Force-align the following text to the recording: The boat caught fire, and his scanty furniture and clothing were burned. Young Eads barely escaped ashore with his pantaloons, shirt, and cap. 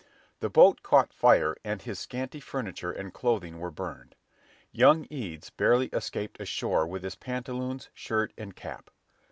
The 0.39 0.49
boat 0.49 0.81
caught 0.81 1.13
fire, 1.13 1.55
and 1.63 1.79
his 1.79 1.99
scanty 1.99 2.39
furniture 2.39 2.91
and 2.91 3.13
clothing 3.13 3.59
were 3.59 3.69
burned. 3.69 4.15
Young 4.71 5.05
Eads 5.11 5.51
barely 5.51 5.89
escaped 5.89 6.41
ashore 6.41 6.87
with 6.87 7.03
his 7.03 7.13
pantaloons, 7.13 7.91
shirt, 7.93 8.33
and 8.35 8.55
cap. 8.55 8.89